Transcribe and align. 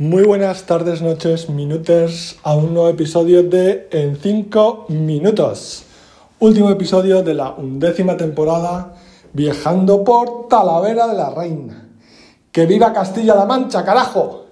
Muy 0.00 0.22
buenas 0.22 0.64
tardes, 0.64 1.02
noches, 1.02 1.50
minutos 1.50 2.38
a 2.44 2.54
un 2.54 2.72
nuevo 2.72 2.88
episodio 2.88 3.42
de 3.42 3.88
En 3.90 4.16
5 4.16 4.86
minutos. 4.90 5.86
Último 6.38 6.70
episodio 6.70 7.24
de 7.24 7.34
la 7.34 7.50
undécima 7.50 8.16
temporada 8.16 8.94
viajando 9.32 10.04
por 10.04 10.46
Talavera 10.46 11.08
de 11.08 11.14
la 11.16 11.30
Reina. 11.30 11.88
¡Que 12.52 12.64
viva 12.64 12.92
Castilla-La 12.92 13.44
Mancha, 13.44 13.84
carajo! 13.84 14.44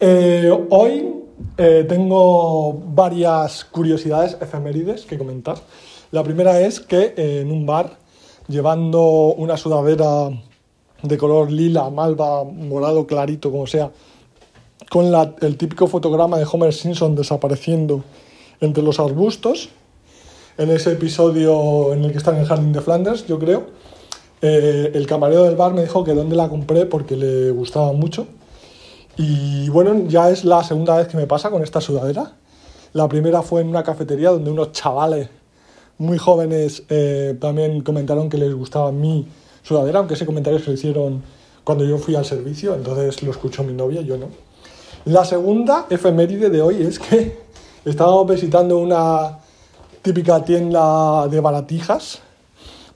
Eh, 0.00 0.50
hoy 0.70 1.14
eh, 1.56 1.86
tengo 1.88 2.72
varias 2.72 3.64
curiosidades 3.66 4.36
efemérides 4.40 5.06
que 5.06 5.16
comentar. 5.16 5.58
La 6.10 6.24
primera 6.24 6.60
es 6.60 6.80
que 6.80 7.14
eh, 7.16 7.42
en 7.42 7.52
un 7.52 7.66
bar, 7.66 7.98
llevando 8.48 9.32
una 9.34 9.56
sudadera 9.56 10.28
de 11.04 11.16
color 11.16 11.52
lila, 11.52 11.88
malva, 11.88 12.42
morado 12.42 13.06
clarito, 13.06 13.52
como 13.52 13.68
sea, 13.68 13.92
con 14.90 15.12
el 15.40 15.56
típico 15.56 15.86
fotograma 15.86 16.38
de 16.38 16.46
Homer 16.50 16.72
Simpson 16.72 17.14
desapareciendo 17.14 18.04
entre 18.60 18.82
los 18.82 19.00
arbustos, 19.00 19.70
en 20.58 20.70
ese 20.70 20.92
episodio 20.92 21.92
en 21.92 22.04
el 22.04 22.12
que 22.12 22.18
está 22.18 22.30
en 22.30 22.38
el 22.38 22.46
jardín 22.46 22.72
de 22.72 22.80
Flanders, 22.80 23.26
yo 23.26 23.38
creo, 23.38 23.66
eh, 24.40 24.90
el 24.94 25.06
camarero 25.06 25.44
del 25.44 25.56
bar 25.56 25.74
me 25.74 25.82
dijo 25.82 26.04
que 26.04 26.14
dónde 26.14 26.36
la 26.36 26.48
compré 26.48 26.86
porque 26.86 27.16
le 27.16 27.50
gustaba 27.50 27.92
mucho. 27.92 28.26
Y 29.16 29.68
bueno, 29.70 30.08
ya 30.08 30.30
es 30.30 30.44
la 30.44 30.62
segunda 30.62 30.96
vez 30.96 31.08
que 31.08 31.16
me 31.16 31.26
pasa 31.26 31.50
con 31.50 31.62
esta 31.62 31.80
sudadera. 31.80 32.32
La 32.92 33.08
primera 33.08 33.42
fue 33.42 33.62
en 33.62 33.68
una 33.68 33.82
cafetería 33.82 34.30
donde 34.30 34.50
unos 34.50 34.72
chavales 34.72 35.28
muy 35.98 36.18
jóvenes 36.18 36.82
eh, 36.88 37.36
también 37.40 37.80
comentaron 37.82 38.28
que 38.28 38.36
les 38.36 38.54
gustaba 38.54 38.92
mi 38.92 39.26
sudadera, 39.62 39.98
aunque 39.98 40.14
ese 40.14 40.26
comentario 40.26 40.58
se 40.58 40.66
lo 40.66 40.72
hicieron 40.72 41.22
cuando 41.64 41.84
yo 41.84 41.98
fui 41.98 42.14
al 42.14 42.24
servicio, 42.24 42.74
entonces 42.74 43.22
lo 43.22 43.30
escuchó 43.30 43.64
mi 43.64 43.72
novia, 43.72 44.00
yo 44.02 44.16
no. 44.16 44.28
La 45.06 45.24
segunda 45.24 45.86
efeméride 45.88 46.50
de 46.50 46.60
hoy 46.60 46.82
es 46.82 46.98
que 46.98 47.38
estábamos 47.84 48.26
visitando 48.26 48.76
una 48.76 49.38
típica 50.02 50.44
tienda 50.44 51.28
de 51.28 51.38
baratijas, 51.38 52.18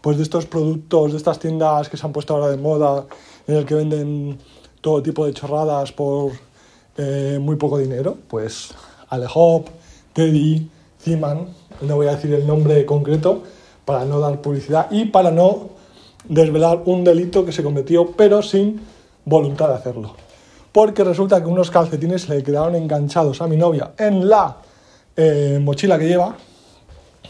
pues 0.00 0.17
de 0.17 0.25
estos 0.25 0.44
productos, 0.44 1.12
de 1.12 1.19
estas 1.19 1.39
tiendas 1.39 1.89
que 1.89 1.97
se 1.97 2.05
han 2.05 2.12
puesto 2.12 2.34
ahora 2.34 2.48
de 2.48 2.56
moda, 2.56 3.06
en 3.47 3.55
el 3.55 3.64
que 3.64 3.77
venden 3.77 4.39
todo 4.80 5.00
tipo 5.00 5.25
de 5.25 5.33
chorradas 5.34 5.92
por 5.92 6.33
eh, 6.97 7.39
muy 7.41 7.55
poco 7.55 7.78
dinero, 7.78 8.17
pues 8.27 8.74
Alehop, 9.08 9.69
Teddy, 10.12 10.69
Ziman, 11.00 11.47
no 11.80 11.95
voy 11.95 12.08
a 12.08 12.17
decir 12.17 12.34
el 12.34 12.45
nombre 12.45 12.84
concreto 12.84 13.45
para 13.84 14.05
no 14.05 14.19
dar 14.19 14.42
publicidad 14.42 14.91
y 14.91 15.05
para 15.05 15.30
no 15.30 15.69
desvelar 16.24 16.83
un 16.86 17.05
delito 17.05 17.45
que 17.45 17.52
se 17.52 17.62
cometió 17.62 18.11
pero 18.17 18.42
sin 18.42 18.80
voluntad 19.24 19.69
de 19.69 19.74
hacerlo 19.74 20.30
porque 20.73 21.05
resulta 21.05 21.41
que 21.43 21.49
unos 21.49 21.71
calcetines 21.71 22.29
le 22.29 22.43
quedaron 22.43 22.75
enganchados 22.75 23.41
a 23.43 23.47
mi 23.47 23.57
novia 23.57 23.93
en 23.99 24.29
la 24.29 24.57
eh, 25.17 25.59
mochila 25.61 25.99
que 25.99 26.07
lleva. 26.07 26.37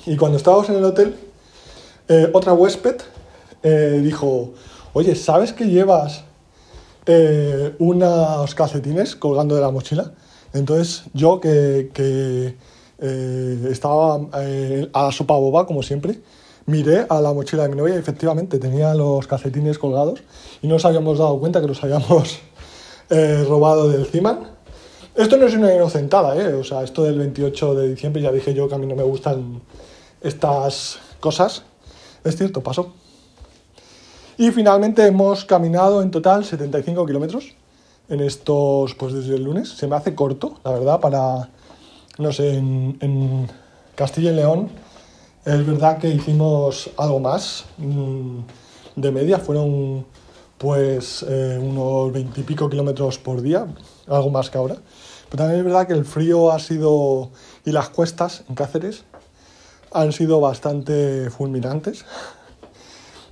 Y 0.07 0.17
cuando 0.17 0.37
estábamos 0.37 0.69
en 0.69 0.77
el 0.77 0.85
hotel, 0.85 1.17
eh, 2.09 2.31
otra 2.33 2.53
huésped 2.53 2.97
eh, 3.63 4.01
dijo, 4.03 4.53
oye, 4.93 5.15
¿sabes 5.15 5.53
que 5.53 5.67
llevas 5.67 6.25
unos 7.81 8.55
calcetines 8.55 9.17
colgando 9.17 9.57
de 9.57 9.61
la 9.61 9.71
mochila? 9.71 10.13
Entonces 10.53 11.05
yo 11.13 11.41
que, 11.41 11.91
que 11.93 12.55
estaba 13.69 14.21
a 14.33 15.03
la 15.03 15.11
sopa 15.11 15.35
boba, 15.35 15.67
como 15.67 15.83
siempre, 15.83 16.21
miré 16.67 17.07
a 17.09 17.21
la 17.21 17.33
mochila 17.33 17.65
de 17.65 17.71
mi 17.71 17.77
novia 17.77 17.97
y 17.97 17.99
efectivamente 17.99 18.61
tenía 18.61 18.95
los 18.95 19.27
calcetines 19.27 19.79
colgados 19.79 20.23
y 20.63 20.69
no 20.69 20.75
nos 20.75 20.85
habíamos 20.85 21.19
dado 21.19 21.39
cuenta 21.41 21.61
que 21.61 21.67
los 21.67 21.83
habíamos 21.83 22.39
eh, 23.11 23.45
robado 23.49 23.89
del 23.89 24.07
Ciman. 24.07 24.49
Esto 25.15 25.37
no 25.37 25.47
es 25.47 25.55
una 25.55 25.75
inocentada, 25.75 26.37
¿eh? 26.37 26.55
O 26.55 26.65
sea, 26.65 26.83
esto 26.83 27.03
del 27.03 27.19
28 27.19 27.75
de 27.75 27.89
diciembre 27.89 28.23
ya 28.23 28.33
dije 28.33 28.55
yo 28.55 28.69
que 28.69 28.75
a 28.77 28.79
mí 28.79 28.87
no 28.87 28.95
me 28.95 29.03
gustan 29.03 29.61
estas 30.21 30.99
cosas. 31.19 31.65
Es 32.25 32.37
cierto, 32.37 32.63
pasó. 32.63 32.95
Y 34.39 34.51
finalmente 34.53 35.05
hemos 35.05 35.45
caminado 35.45 36.01
en 36.03 36.11
total 36.11 36.45
75 36.45 37.05
kilómetros 37.05 37.55
en 38.09 38.21
estos, 38.21 38.95
pues 38.95 39.13
desde 39.13 39.35
el 39.35 39.45
lunes. 39.45 39.69
Se 39.71 39.87
me 39.87 39.97
hace 39.97 40.15
corto, 40.15 40.55
la 40.65 40.73
verdad, 40.73 41.01
para, 41.01 41.51
no 42.19 42.33
sé, 42.33 42.55
en, 42.55 43.49
Castilla 43.95 44.31
y 44.31 44.35
León 44.37 44.71
es 45.45 45.67
verdad 45.67 45.99
que 45.99 46.09
hicimos 46.09 46.89
algo 46.97 47.21
más 47.21 47.67
mm, 47.77 48.39
de 48.97 49.11
media, 49.11 49.39
fueron 49.39 50.07
pues 50.61 51.25
eh, 51.27 51.59
unos 51.59 52.13
veintipico 52.13 52.69
kilómetros 52.69 53.17
por 53.17 53.41
día, 53.41 53.67
algo 54.07 54.29
más 54.29 54.51
que 54.51 54.59
ahora. 54.59 54.77
Pero 55.31 55.45
también 55.45 55.61
es 55.61 55.65
verdad 55.65 55.87
que 55.87 55.95
el 55.95 56.05
frío 56.05 56.53
ha 56.53 56.59
sido, 56.59 57.31
y 57.65 57.73
las 57.73 57.89
cuestas 57.89 58.45
en 58.47 58.57
Cáceres 58.57 59.05
han 59.91 60.13
sido 60.13 60.39
bastante 60.39 61.31
fulminantes. 61.31 62.05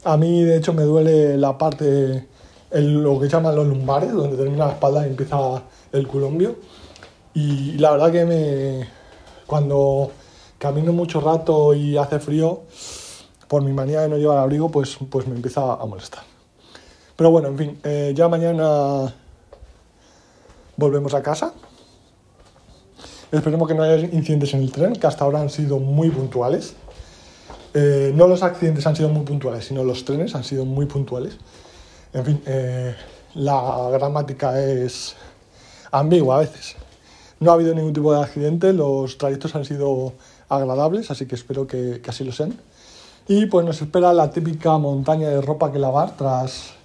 A 0.04 0.16
mí, 0.16 0.42
de 0.42 0.56
hecho, 0.56 0.72
me 0.72 0.84
duele 0.84 1.36
la 1.36 1.58
parte, 1.58 2.26
lo 2.70 3.20
que 3.20 3.28
llaman 3.28 3.54
los 3.54 3.66
lumbares, 3.66 4.10
donde 4.10 4.38
termina 4.38 4.64
la 4.64 4.72
espalda 4.72 5.06
y 5.06 5.10
empieza 5.10 5.36
el 5.92 6.08
culombio. 6.08 6.56
Y 7.34 7.72
la 7.72 7.90
verdad 7.90 8.10
que 8.10 8.24
me, 8.24 8.88
cuando 9.46 10.12
camino 10.56 10.94
mucho 10.94 11.20
rato 11.20 11.74
y 11.74 11.98
hace 11.98 12.20
frío, 12.20 12.62
por 13.48 13.60
mi 13.60 13.74
manía 13.74 14.00
de 14.00 14.08
no 14.08 14.16
llevar 14.16 14.38
abrigo, 14.38 14.70
pues, 14.70 14.96
pues 15.10 15.26
me 15.26 15.36
empieza 15.36 15.74
a 15.74 15.84
molestar. 15.84 16.37
Pero 17.18 17.32
bueno, 17.32 17.48
en 17.48 17.58
fin, 17.58 17.80
eh, 17.82 18.12
ya 18.14 18.28
mañana 18.28 19.12
volvemos 20.76 21.14
a 21.14 21.20
casa. 21.20 21.52
Esperemos 23.32 23.66
que 23.66 23.74
no 23.74 23.82
haya 23.82 23.96
incidentes 23.96 24.54
en 24.54 24.62
el 24.62 24.70
tren, 24.70 24.92
que 24.92 25.04
hasta 25.04 25.24
ahora 25.24 25.40
han 25.40 25.50
sido 25.50 25.80
muy 25.80 26.10
puntuales. 26.10 26.74
Eh, 27.74 28.12
no 28.14 28.28
los 28.28 28.44
accidentes 28.44 28.86
han 28.86 28.94
sido 28.94 29.08
muy 29.08 29.24
puntuales, 29.24 29.64
sino 29.64 29.82
los 29.82 30.04
trenes 30.04 30.36
han 30.36 30.44
sido 30.44 30.64
muy 30.64 30.86
puntuales. 30.86 31.38
En 32.12 32.24
fin, 32.24 32.40
eh, 32.46 32.94
la 33.34 33.88
gramática 33.90 34.62
es 34.62 35.16
ambigua 35.90 36.36
a 36.36 36.38
veces. 36.42 36.76
No 37.40 37.50
ha 37.50 37.54
habido 37.54 37.74
ningún 37.74 37.94
tipo 37.94 38.14
de 38.14 38.22
accidente, 38.22 38.72
los 38.72 39.18
trayectos 39.18 39.56
han 39.56 39.64
sido 39.64 40.12
agradables, 40.48 41.10
así 41.10 41.26
que 41.26 41.34
espero 41.34 41.66
que, 41.66 42.00
que 42.00 42.10
así 42.10 42.22
lo 42.22 42.30
sean. 42.30 42.56
Y 43.26 43.46
pues 43.46 43.66
nos 43.66 43.82
espera 43.82 44.12
la 44.12 44.30
típica 44.30 44.78
montaña 44.78 45.28
de 45.30 45.40
ropa 45.40 45.72
que 45.72 45.80
lavar 45.80 46.16
tras 46.16 46.77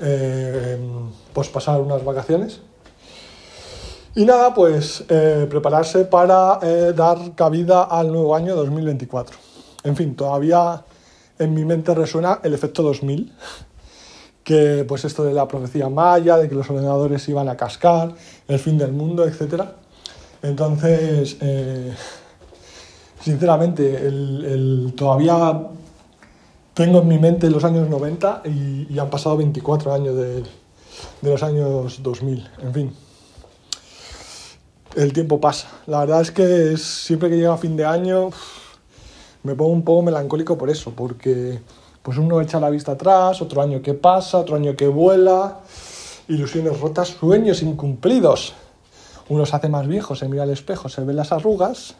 eh, 0.00 0.78
pues 1.32 1.48
pasar 1.48 1.80
unas 1.80 2.04
vacaciones. 2.04 2.60
Y 4.14 4.24
nada, 4.24 4.54
pues 4.54 5.04
eh, 5.08 5.46
prepararse 5.48 6.04
para 6.04 6.58
eh, 6.62 6.92
dar 6.96 7.34
cabida 7.34 7.84
al 7.84 8.10
nuevo 8.10 8.34
año 8.34 8.56
2024. 8.56 9.36
En 9.84 9.96
fin, 9.96 10.16
todavía 10.16 10.82
en 11.38 11.54
mi 11.54 11.64
mente 11.64 11.94
resuena 11.94 12.40
el 12.42 12.54
efecto 12.54 12.82
2000, 12.82 13.32
que 14.42 14.84
pues 14.88 15.04
esto 15.04 15.22
de 15.24 15.32
la 15.32 15.46
profecía 15.46 15.88
maya, 15.88 16.38
de 16.38 16.48
que 16.48 16.54
los 16.54 16.68
ordenadores 16.70 17.28
iban 17.28 17.48
a 17.48 17.56
cascar, 17.56 18.14
el 18.48 18.58
fin 18.58 18.78
del 18.78 18.92
mundo, 18.92 19.24
etc. 19.24 19.62
Entonces, 20.42 21.36
sinceramente, 23.22 24.06
el, 24.06 24.92
todavía 24.96 25.68
tengo 26.80 27.02
en 27.02 27.08
mi 27.08 27.18
mente 27.18 27.50
los 27.50 27.62
años 27.64 27.90
90 27.90 28.40
y, 28.46 28.98
han 28.98 29.10
pasado 29.10 29.36
24 29.36 29.92
años 29.92 30.16
de, 30.16 30.42
los 31.20 31.42
años 31.42 32.02
2000. 32.02 32.48
En 32.62 32.72
fin, 32.72 32.92
el 34.96 35.12
tiempo 35.12 35.38
pasa. 35.38 35.68
La 35.86 36.00
verdad 36.00 36.22
es 36.22 36.30
que 36.30 36.78
siempre 36.78 37.28
que 37.28 37.36
llega 37.36 37.58
fin 37.58 37.76
de 37.76 37.84
año 37.84 38.30
me 39.42 39.54
pongo 39.54 39.72
un 39.72 39.84
poco 39.84 40.00
melancólico 40.00 40.56
por 40.56 40.70
eso, 40.70 40.94
porque 40.96 41.60
pues 42.02 42.16
uno 42.16 42.40
echa 42.40 42.58
la 42.58 42.70
vista 42.70 42.92
atrás, 42.92 43.42
otro 43.42 43.60
año 43.60 43.82
que 43.82 43.92
pasa, 43.92 44.38
otro 44.38 44.56
año 44.56 44.74
que 44.74 44.88
vuela, 44.88 45.60
ilusiones 46.28 46.80
rotas, 46.80 47.08
sueños 47.08 47.60
incumplidos. 47.60 48.54
Uno 49.28 49.44
se 49.44 49.54
hace 49.54 49.68
más 49.68 49.86
viejo, 49.86 50.16
se 50.16 50.26
mira 50.30 50.44
al 50.44 50.50
espejo, 50.50 50.88
se 50.88 51.04
ve 51.04 51.12
las 51.12 51.30
arrugas. 51.30 51.94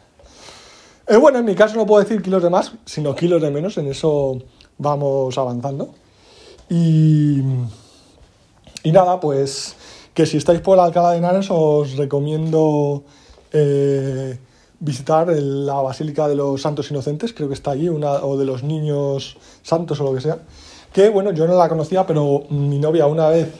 Eh, 1.05 1.17
bueno, 1.17 1.37
en 1.37 1.45
mi 1.45 1.53
caso 1.53 1.75
no 1.75 1.85
puedo 1.85 2.01
decir 2.01 2.23
kilos 2.23 2.41
de 2.41 2.49
más, 2.49 2.71
sino 2.85 3.13
kilos 3.13 3.43
de 3.43 3.51
menos, 3.51 3.77
en 3.77 3.85
eso 3.85 4.41
vamos 4.81 5.37
avanzando. 5.37 5.89
Y, 6.69 7.41
y 8.83 8.91
nada, 8.91 9.19
pues 9.19 9.75
que 10.13 10.25
si 10.25 10.37
estáis 10.37 10.59
por 10.59 10.79
Alcalá 10.79 11.11
de 11.11 11.17
Henares 11.17 11.47
os 11.49 11.95
recomiendo 11.95 13.03
eh, 13.53 14.37
visitar 14.79 15.27
la 15.29 15.75
Basílica 15.75 16.27
de 16.27 16.35
los 16.35 16.61
Santos 16.61 16.89
Inocentes, 16.91 17.33
creo 17.33 17.47
que 17.47 17.53
está 17.53 17.71
allí, 17.71 17.87
una, 17.87 18.13
o 18.25 18.37
de 18.37 18.45
los 18.45 18.63
Niños 18.63 19.37
Santos 19.61 20.01
o 20.01 20.03
lo 20.03 20.13
que 20.13 20.21
sea. 20.21 20.39
Que 20.91 21.09
bueno, 21.09 21.31
yo 21.31 21.47
no 21.47 21.55
la 21.55 21.69
conocía, 21.69 22.05
pero 22.05 22.43
mi 22.49 22.79
novia 22.79 23.05
una 23.05 23.29
vez 23.29 23.53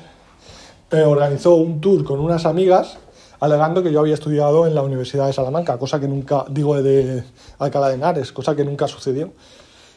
eh, 0.91 1.03
organizó 1.03 1.55
un 1.55 1.79
tour 1.79 2.03
con 2.03 2.19
unas 2.19 2.45
amigas 2.45 2.97
alegando 3.39 3.81
que 3.81 3.91
yo 3.91 4.01
había 4.01 4.13
estudiado 4.13 4.67
en 4.67 4.75
la 4.75 4.83
Universidad 4.83 5.27
de 5.27 5.33
Salamanca, 5.33 5.77
cosa 5.77 5.99
que 5.99 6.07
nunca, 6.07 6.45
digo 6.49 6.81
de 6.81 7.23
Alcalá 7.59 7.89
de 7.89 7.95
Henares, 7.95 8.31
cosa 8.31 8.55
que 8.55 8.65
nunca 8.65 8.87
sucedió. 8.87 9.31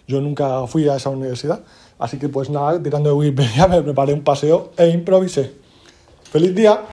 Yo 0.06 0.20
nunca 0.20 0.66
fui 0.66 0.88
a 0.88 0.96
esa 0.96 1.10
universidad, 1.10 1.60
así 1.98 2.18
que 2.18 2.28
pues 2.28 2.50
nada, 2.50 2.82
tirando 2.82 3.10
de 3.10 3.16
Wikipedia 3.16 3.68
me 3.68 3.82
preparé 3.82 4.12
un 4.12 4.22
paseo 4.22 4.72
e 4.76 4.88
improvisé. 4.88 5.52
¡Feliz 6.30 6.54
día! 6.54 6.80